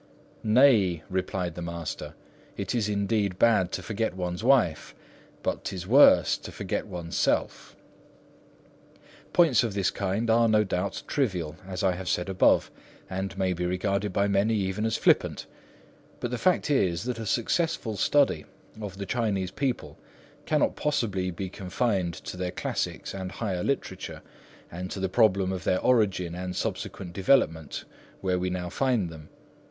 "Nay," 0.43 1.03
replied 1.11 1.53
the 1.53 1.61
Master, 1.61 2.15
"it 2.57 2.73
is 2.73 2.89
indeed 2.89 3.37
bad 3.37 3.71
to 3.73 3.83
forget 3.83 4.15
one's 4.15 4.43
wife; 4.43 4.95
but 5.43 5.63
'tis 5.63 5.85
worse 5.85 6.39
to 6.39 6.51
forget 6.51 6.87
one's 6.87 7.15
self!" 7.15 7.75
Points 9.31 9.63
of 9.63 9.75
this 9.75 9.91
kind 9.91 10.27
are, 10.31 10.47
no 10.47 10.63
doubt, 10.63 11.03
trivial, 11.05 11.55
as 11.67 11.83
I 11.83 11.91
have 11.91 12.09
said 12.09 12.29
above, 12.29 12.71
and 13.11 13.37
may 13.37 13.53
be 13.53 13.63
regarded 13.63 14.11
by 14.11 14.27
many 14.27 14.55
even 14.55 14.85
as 14.87 14.97
flippant; 14.97 15.45
but 16.19 16.31
the 16.31 16.39
fact 16.39 16.71
is 16.71 17.03
that 17.03 17.19
a 17.19 17.25
successful 17.27 17.95
study 17.95 18.45
of 18.81 18.97
the 18.97 19.05
Chinese 19.05 19.51
people 19.51 19.99
cannot 20.47 20.75
possibly 20.75 21.29
be 21.29 21.47
confined 21.47 22.15
to 22.15 22.37
their 22.37 22.49
classics 22.49 23.13
and 23.13 23.33
higher 23.33 23.61
literature, 23.61 24.23
and 24.71 24.89
to 24.89 24.99
the 24.99 25.09
problem 25.09 25.51
of 25.51 25.63
their 25.63 25.79
origin 25.79 26.33
and 26.33 26.55
subsequent 26.55 27.13
development 27.13 27.85
where 28.21 28.39
we 28.39 28.49
now 28.49 28.67
find 28.67 29.11
them. 29.11 29.29